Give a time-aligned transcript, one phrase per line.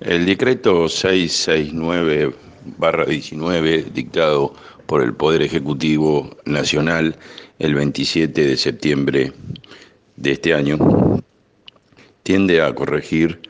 [0.00, 4.54] El decreto 669-19, dictado
[4.84, 7.16] por el Poder Ejecutivo Nacional
[7.58, 9.32] el 27 de septiembre
[10.16, 10.76] de este año,
[12.22, 13.40] tiende a corregir,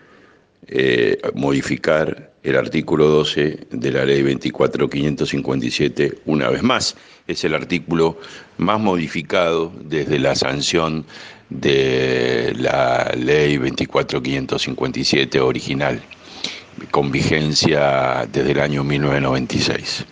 [0.69, 6.97] eh, modificar el artículo 12 de la ley 24557 una vez más.
[7.27, 8.21] Es el artículo
[8.57, 11.07] más modificado desde la sanción
[11.51, 16.01] de la ley 24557 original
[16.91, 20.05] con vigencia desde el año 1996.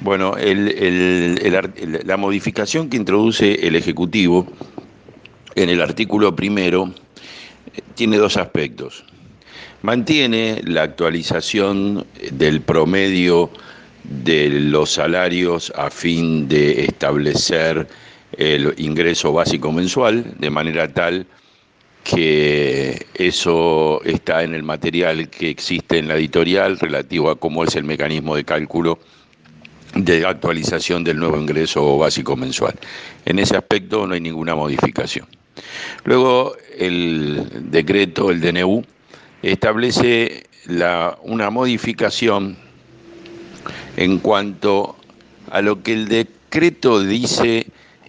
[0.00, 4.46] Bueno, la modificación que introduce el Ejecutivo
[5.54, 6.92] en el artículo primero
[7.74, 9.04] eh, tiene dos aspectos.
[9.82, 13.50] Mantiene la actualización del promedio
[14.04, 17.86] de los salarios a fin de establecer
[18.36, 21.26] el ingreso básico mensual, de manera tal
[22.06, 27.74] que eso está en el material que existe en la editorial relativo a cómo es
[27.74, 29.00] el mecanismo de cálculo
[29.94, 32.74] de actualización del nuevo ingreso básico mensual.
[33.24, 35.26] En ese aspecto no hay ninguna modificación.
[36.04, 38.84] Luego el decreto, el DNU,
[39.42, 42.56] establece la, una modificación
[43.96, 44.96] en cuanto
[45.50, 47.66] a lo que el decreto dice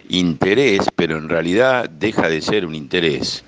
[0.08, 3.44] interés, pero en realidad deja de ser un interés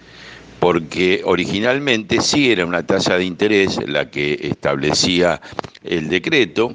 [0.61, 5.41] porque originalmente sí era una tasa de interés la que establecía
[5.83, 6.75] el decreto,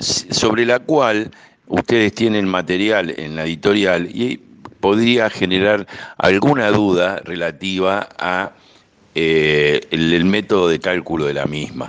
[0.00, 1.32] sobre la cual
[1.66, 4.40] ustedes tienen material en la editorial y
[4.80, 8.52] podría generar alguna duda relativa a
[9.14, 11.86] eh, el, método de cálculo de la misma.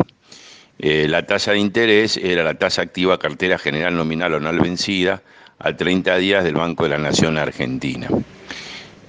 [0.79, 5.21] Eh, la tasa de interés era la tasa activa cartera general nominal no vencida
[5.59, 8.09] a 30 días del Banco de la Nación Argentina.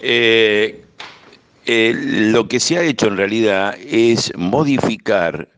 [0.00, 0.83] Eh,
[1.66, 5.48] eh, lo que se ha hecho en realidad es modificar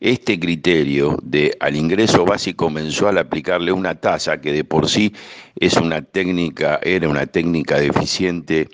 [0.00, 5.14] este criterio de al ingreso básico mensual aplicarle una tasa que de por sí
[5.56, 8.68] es una técnica, era una técnica deficiente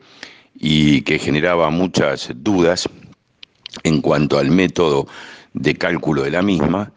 [0.55, 2.89] y que generaba muchas dudas
[3.83, 5.09] en cuanto al método
[5.53, 6.93] de cálculo de la misma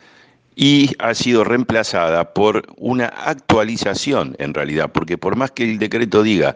[0.56, 6.22] y ha sido reemplazada por una actualización en realidad, porque por más que el decreto
[6.22, 6.56] diga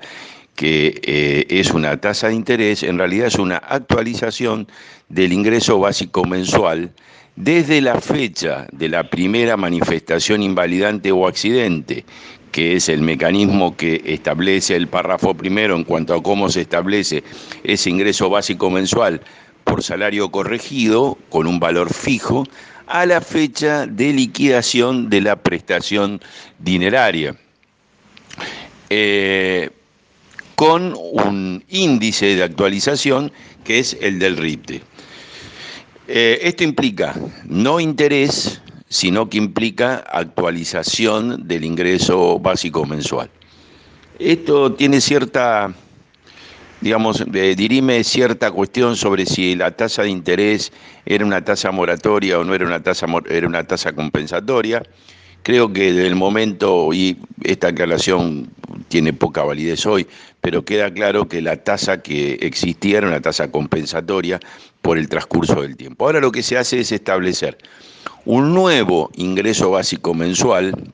[0.56, 4.68] que eh, es una tasa de interés, en realidad es una actualización
[5.10, 6.92] del ingreso básico mensual
[7.36, 12.06] desde la fecha de la primera manifestación invalidante o accidente,
[12.52, 17.24] que es el mecanismo que establece el párrafo primero en cuanto a cómo se establece
[17.64, 19.22] ese ingreso básico mensual
[19.64, 22.46] por salario corregido con un valor fijo,
[22.86, 26.22] a la fecha de liquidación de la prestación
[26.60, 27.36] dineraria.
[28.90, 29.70] Eh,
[30.64, 33.34] con un índice de actualización
[33.66, 34.82] que es el del RIPTE.
[36.08, 37.14] Eh, esto implica
[37.44, 43.30] no interés, sino que implica actualización del ingreso básico mensual.
[44.20, 45.74] Esto tiene cierta,
[46.80, 50.72] digamos, eh, dirime cierta cuestión sobre si la tasa de interés
[51.06, 54.82] era una tasa moratoria o no era una tasa, era una tasa compensatoria.
[55.44, 58.50] Creo que desde el momento, y esta aclaración
[58.88, 60.08] tiene poca validez hoy,
[60.40, 64.40] pero queda claro que la tasa que existía era una tasa compensatoria
[64.82, 66.06] por el transcurso del tiempo.
[66.06, 67.58] Ahora lo que se hace es establecer
[68.26, 70.94] un nuevo ingreso básico mensual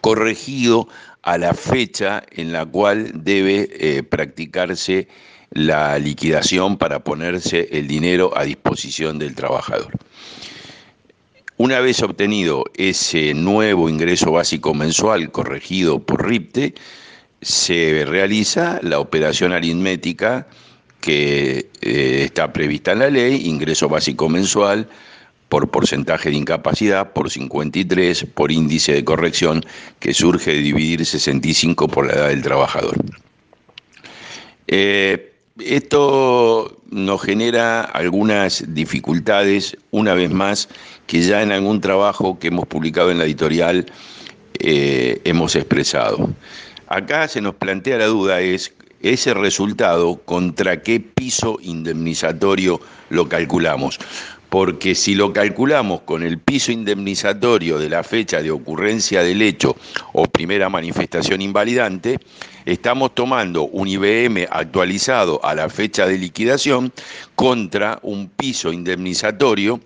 [0.00, 0.88] corregido
[1.22, 5.08] a la fecha en la cual debe eh, practicarse
[5.50, 9.92] la liquidación para ponerse el dinero a disposición del trabajador.
[11.58, 16.74] Una vez obtenido ese nuevo ingreso básico mensual corregido por RIPTE,
[17.42, 20.46] se realiza la operación aritmética
[21.00, 24.88] que eh, está prevista en la ley, ingreso básico mensual
[25.48, 29.64] por porcentaje de incapacidad, por 53, por índice de corrección
[29.98, 32.94] que surge de dividir 65 por la edad del trabajador.
[34.68, 40.68] Eh, esto nos genera algunas dificultades, una vez más,
[41.08, 43.86] que ya en algún trabajo que hemos publicado en la editorial
[44.60, 46.30] eh, hemos expresado.
[46.86, 53.98] Acá se nos plantea la duda es ese resultado contra qué piso indemnizatorio lo calculamos.
[54.50, 59.76] Porque si lo calculamos con el piso indemnizatorio de la fecha de ocurrencia del hecho
[60.12, 62.18] o primera manifestación invalidante,
[62.64, 66.92] estamos tomando un IBM actualizado a la fecha de liquidación
[67.34, 69.80] contra un piso indemnizatorio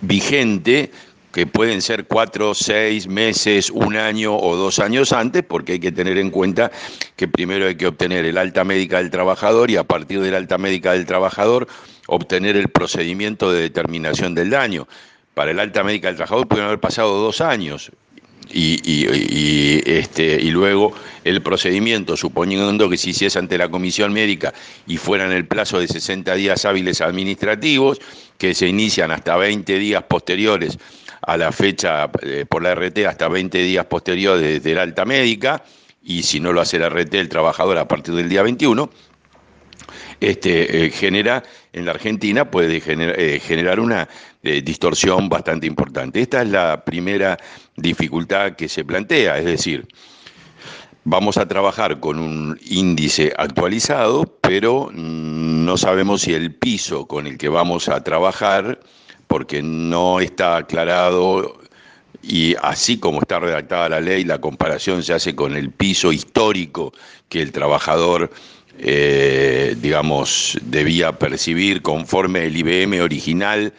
[0.00, 0.90] vigente
[1.32, 5.92] que pueden ser cuatro, seis meses, un año o dos años antes, porque hay que
[5.92, 6.70] tener en cuenta
[7.14, 10.56] que primero hay que obtener el alta médica del trabajador y a partir del alta
[10.56, 11.68] médica del trabajador
[12.06, 14.88] obtener el procedimiento de determinación del daño.
[15.34, 17.92] Para el alta médica del trabajador pueden haber pasado dos años,
[18.52, 20.94] y, este, y luego
[21.24, 24.54] el procedimiento, suponiendo que se hiciese ante la comisión médica
[24.86, 28.00] y fuera en el plazo de 60 días hábiles administrativos,
[28.38, 30.78] que se inician hasta 20 días posteriores
[31.22, 35.64] a la fecha eh, por la RT, hasta 20 días posteriores de la alta médica,
[36.02, 38.88] y si no lo hace la RT el trabajador a partir del día 21,
[40.20, 41.42] este, eh, genera
[41.72, 44.08] en la Argentina puede eh, generar una
[44.62, 46.20] distorsión bastante importante.
[46.20, 47.36] Esta es la primera
[47.76, 49.86] dificultad que se plantea, es decir,
[51.04, 57.38] vamos a trabajar con un índice actualizado, pero no sabemos si el piso con el
[57.38, 58.80] que vamos a trabajar,
[59.26, 61.58] porque no está aclarado
[62.22, 66.92] y así como está redactada la ley, la comparación se hace con el piso histórico
[67.28, 68.30] que el trabajador
[68.78, 73.72] eh, digamos, debía percibir conforme el IBM original,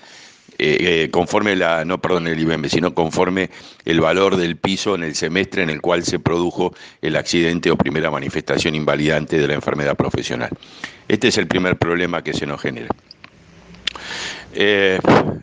[0.60, 3.50] eh, eh, conforme la, no perdón el IBM, sino conforme
[3.86, 7.78] el valor del piso en el semestre en el cual se produjo el accidente o
[7.78, 10.50] primera manifestación invalidante de la enfermedad profesional.
[11.08, 12.90] Este es el primer problema que se nos genera.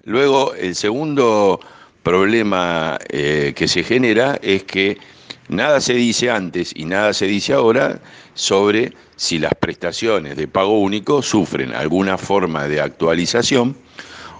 [0.05, 1.61] luego, el segundo
[2.03, 4.99] problema que se genera es que
[5.49, 8.01] Nada se dice antes y nada se dice ahora
[8.33, 13.77] sobre si las prestaciones de pago único sufren alguna forma de actualización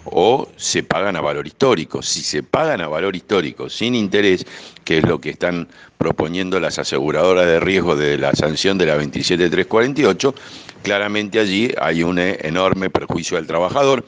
[0.05, 2.03] o se pagan a valor histórico.
[2.03, 4.47] Si se pagan a valor histórico sin interés,
[4.85, 5.69] que es lo que están
[5.99, 10.35] proponiendo las aseguradoras de riesgo de la sanción de la 27348,
[10.83, 14.05] claramente allí hay un enorme perjuicio al trabajador.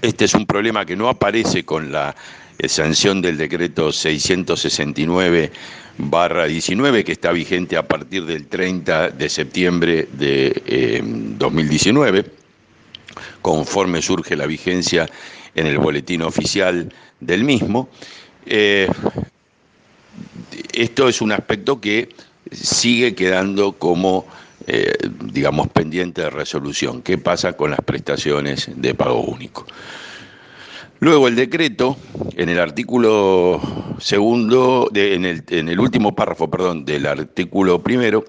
[0.00, 2.14] Este es un problema que no aparece con la
[2.66, 5.52] sanción del decreto 669
[5.98, 11.02] barra 19 que está vigente a partir del 30 de septiembre de
[11.38, 12.24] 2019, eh,
[13.48, 15.08] conforme surge la vigencia
[15.54, 17.88] en el boletín oficial del mismo.
[18.44, 18.86] Eh,
[20.74, 22.10] esto es un aspecto que
[22.52, 24.26] sigue quedando como,
[24.66, 24.92] eh,
[25.24, 27.00] digamos, pendiente de resolución.
[27.00, 29.64] ¿Qué pasa con las prestaciones de pago único?
[31.00, 31.96] Luego el decreto,
[32.36, 33.62] en el artículo
[33.98, 38.26] segundo, en, el, en el último párrafo, perdón, del artículo primero,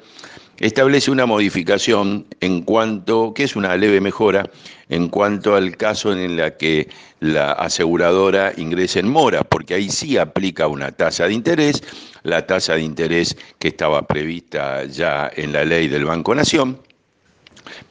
[0.59, 4.49] establece una modificación en cuanto, que es una leve mejora,
[4.89, 6.89] en cuanto al caso en el que
[7.19, 11.83] la aseguradora ingrese en mora, porque ahí sí aplica una tasa de interés,
[12.23, 16.79] la tasa de interés que estaba prevista ya en la ley del Banco Nación,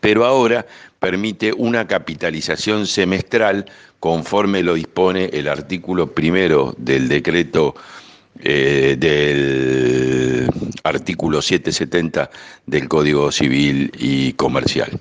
[0.00, 0.66] pero ahora
[0.98, 3.66] permite una capitalización semestral
[4.00, 7.74] conforme lo dispone el artículo primero del decreto
[8.40, 10.48] eh, del
[10.84, 12.30] artículo 770
[12.66, 15.00] del Código Civil y Comercial.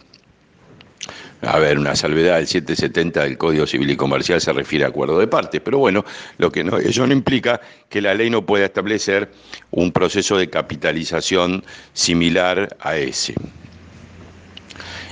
[1.41, 5.19] A ver, una salvedad, el 770 del Código Civil y Comercial se refiere a acuerdo
[5.19, 6.03] de partes, pero bueno,
[6.39, 9.31] lo que no, eso no implica que la ley no pueda establecer
[9.69, 11.63] un proceso de capitalización
[11.93, 13.35] similar a ese.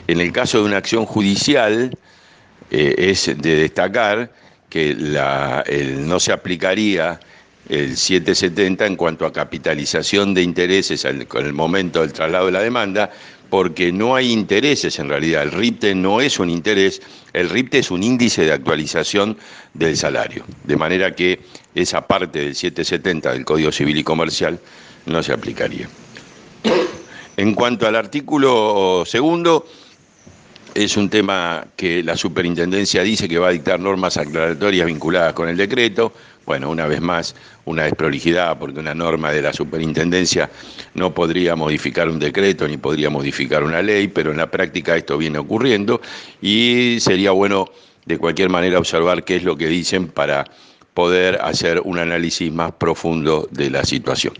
[0.08, 1.96] En el caso de una acción judicial,
[2.72, 4.32] eh, es de destacar
[4.70, 4.96] que
[6.00, 7.20] no se aplicaría
[7.70, 12.62] el 770 en cuanto a capitalización de intereses en el momento del traslado de la
[12.62, 13.12] demanda,
[13.50, 15.44] porque no hay intereses en realidad.
[15.44, 17.02] El RIPTE no es un interés,
[17.34, 19.38] el RIPTE es un índice de actualización
[19.74, 20.46] del salario.
[20.64, 21.40] De manera que
[21.74, 24.60] esa parte del 770 del Código Civil y Comercial
[25.06, 25.88] no se aplicaría.
[27.38, 29.66] En cuanto al artículo segundo,
[30.74, 35.48] es un tema que la superintendencia dice que va a dictar normas aclaratorias vinculadas con
[35.48, 36.14] el decreto.
[36.46, 37.36] Bueno, una vez más,
[37.66, 40.50] una desprolijidad, porque una norma de la superintendencia
[40.94, 45.18] no podría modificar un decreto ni podría modificar una ley, pero en la práctica esto
[45.18, 46.02] viene ocurriendo
[46.42, 47.66] y sería bueno
[48.06, 50.46] de cualquier manera observar qué es lo que dicen para
[50.94, 54.34] poder hacer un análisis más profundo de la situación.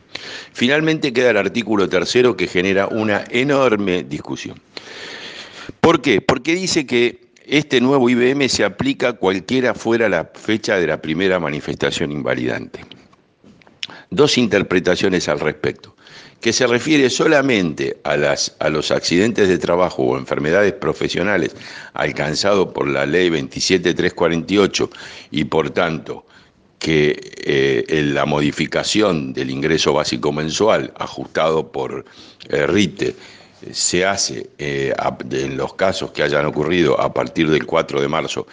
[0.54, 4.60] Finalmente queda el artículo tercero que genera una enorme discusión.
[5.82, 6.22] ¿Por qué?
[6.22, 11.40] Porque dice que este nuevo IBM se aplica cualquiera fuera la fecha de la primera
[11.40, 12.82] manifestación invalidante.
[14.10, 15.96] Dos interpretaciones al respecto,
[16.42, 21.56] que se refiere solamente a, los accidentes de trabajo o enfermedades profesionales
[21.94, 24.90] alcanzados por la ley 27348
[25.32, 26.26] y por tanto
[26.80, 32.06] que eh, la modificación del ingreso básico mensual ajustado por
[32.50, 33.16] eh, RITE
[33.72, 34.94] se hace eh,
[35.32, 38.48] en los casos que hayan ocurrido a partir del 4 de marzo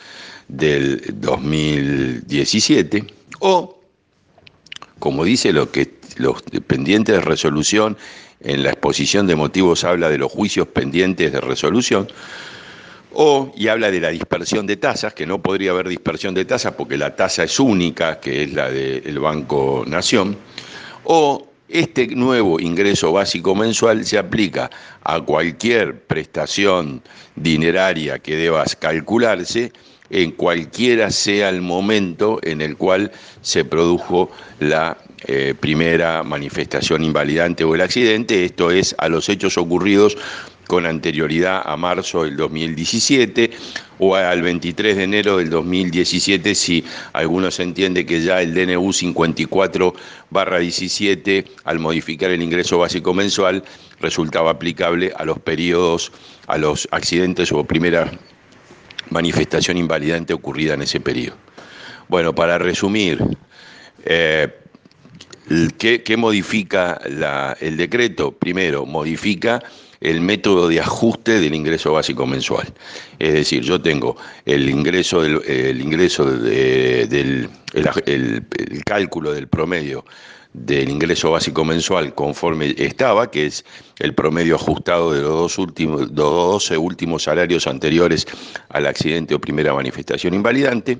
[0.48, 3.04] del 2017
[3.40, 3.78] o,
[4.98, 7.96] como dice lo que los pendientes de resolución
[8.44, 12.08] en la exposición de motivos habla de los juicios pendientes de resolución,
[13.14, 16.72] o, y habla de la dispersión de tasas, que no podría haber dispersión de tasas
[16.72, 20.36] porque la tasa es única, que es la del Banco Nación,
[21.04, 24.70] o este nuevo ingreso básico mensual se aplica
[25.02, 27.02] a cualquier prestación
[27.34, 29.72] dineraria que debas calcularse
[30.10, 33.10] en cualquiera sea el momento en el cual
[33.40, 39.56] se produjo la eh, primera manifestación invalidante o el accidente, esto es a los hechos
[39.56, 40.18] ocurridos
[40.72, 43.50] con anterioridad a marzo del 2017
[43.98, 49.94] o al 23 de enero del 2017 si algunos entiende que ya el DNU 54
[50.30, 53.62] barra 17 al modificar el ingreso básico mensual
[54.00, 56.10] resultaba aplicable a los periodos,
[56.46, 58.10] a los accidentes o primera
[59.10, 61.36] manifestación invalidante ocurrida en ese periodo.
[62.08, 63.22] Bueno, para resumir,
[64.06, 64.48] eh,
[65.76, 66.98] ¿qué, modifica
[67.60, 68.32] el decreto?
[68.32, 69.62] Primero, modifica
[70.02, 72.72] el método de ajuste del ingreso básico mensual.
[73.18, 78.46] Es decir, yo tengo el ingreso del, el ingreso del el,
[78.84, 80.04] cálculo del promedio
[80.52, 83.64] del ingreso básico mensual conforme estaba, que es
[84.00, 88.26] el promedio ajustado de los dos últimos, los 12 últimos salarios anteriores
[88.68, 90.98] al accidente o primera manifestación invalidante,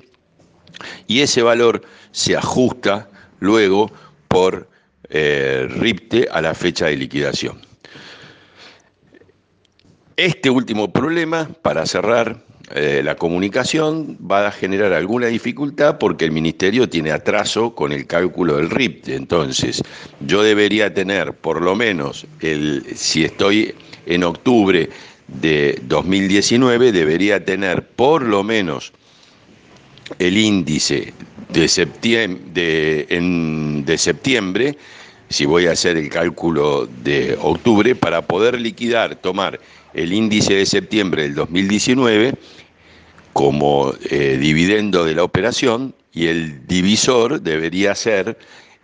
[1.05, 3.07] y ese valor se ajusta
[3.39, 3.91] luego
[4.27, 4.67] por
[5.09, 7.72] eh, RIPTE a la fecha de liquidación.
[10.15, 12.37] Este último problema, para cerrar
[12.75, 18.05] eh, la comunicación, va a generar alguna dificultad porque el Ministerio tiene atraso con el
[18.05, 19.09] cálculo del RIP.
[19.09, 19.81] Entonces,
[20.19, 23.73] yo debería tener por lo menos, el, si estoy
[24.05, 24.87] en octubre
[25.27, 28.93] de 2019, debería tener por lo menos
[30.19, 31.11] el índice
[31.49, 33.07] de septiembre,
[33.83, 34.77] de septiembre
[35.33, 39.59] si voy a hacer el cálculo de octubre, para poder liquidar, tomar
[39.93, 42.33] el índice de septiembre del 2019
[43.33, 48.37] como eh, dividendo de la operación y el divisor debería ser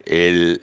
[0.05, 0.61] el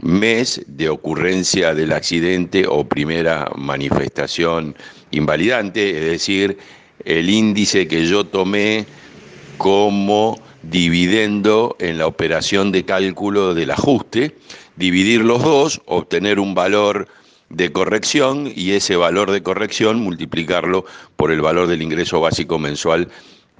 [0.00, 4.74] mes de ocurrencia del accidente o primera manifestación
[5.10, 6.58] invalidante, es decir,
[7.04, 8.84] el índice que yo tomé
[9.56, 14.34] como dividendo en la operación de cálculo del ajuste,
[14.76, 17.08] dividir los dos, obtener un valor
[17.50, 20.84] de corrección y ese valor de corrección multiplicarlo
[21.16, 23.08] por el valor del ingreso básico mensual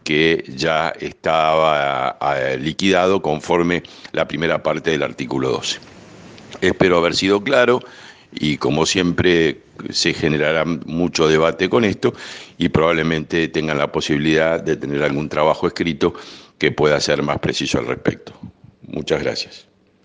[0.04, 5.78] que ya estaba eh, liquidado conforme la primera parte del artículo 12.
[6.60, 7.80] Espero haber sido claro
[8.32, 12.12] y como siempre se generará mucho debate con esto
[12.58, 16.14] y probablemente tengan la posibilidad de tener algún trabajo escrito
[16.58, 18.32] que pueda ser más preciso al respecto.
[18.86, 19.73] Muchas gracias.